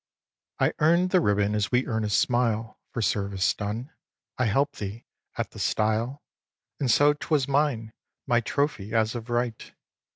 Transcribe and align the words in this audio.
x. 0.59 0.73
I 0.79 0.83
Earn'd 0.83 1.11
the 1.11 1.21
ribbon 1.21 1.53
as 1.53 1.71
we 1.71 1.85
earn 1.85 2.03
a 2.03 2.09
smile 2.09 2.79
For 2.91 3.03
service 3.03 3.53
done. 3.53 3.91
I 4.39 4.45
help'd 4.45 4.79
thee 4.79 5.05
at 5.37 5.51
the 5.51 5.59
stile; 5.59 6.23
And 6.79 6.89
so 6.89 7.13
'twas 7.13 7.47
mine, 7.47 7.93
my 8.25 8.39
trophy, 8.41 8.93
as 8.95 9.13
of 9.13 9.29
right. 9.29 9.75